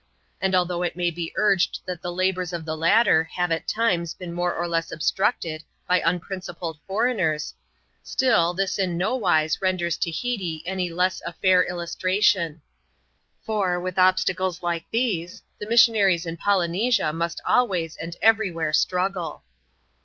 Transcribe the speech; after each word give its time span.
And 0.41 0.55
although 0.55 0.81
it 0.81 0.95
may 0.95 1.11
be 1.11 1.31
urged 1.35 1.81
that 1.85 2.01
the 2.01 2.11
labours 2.11 2.53
of 2.53 2.65
the 2.65 2.75
latter 2.75 3.25
have 3.35 3.51
at 3.51 3.67
times 3.67 4.15
been 4.15 4.33
more 4.33 4.51
or 4.55 4.67
less 4.67 4.91
obstructed 4.91 5.63
by 5.87 6.01
un 6.01 6.19
principled 6.19 6.79
foreigners, 6.87 7.53
still 8.01 8.55
this 8.55 8.79
in 8.79 8.97
no 8.97 9.15
wise 9.15 9.61
renders 9.61 9.97
Tahiti 9.97 10.63
any 10.65 10.89
the 10.89 10.95
less 10.95 11.21
a 11.23 11.33
fair 11.33 11.61
illustration; 11.63 12.63
for, 13.45 13.79
with 13.79 13.99
obstacles 13.99 14.63
like 14.63 14.89
these, 14.89 15.43
the 15.59 15.69
missionaries 15.69 16.25
in 16.25 16.35
Polynesia 16.35 17.13
must 17.13 17.39
always, 17.45 17.95
and 17.95 18.15
everywhere 18.23 18.73
struggle. 18.73 19.43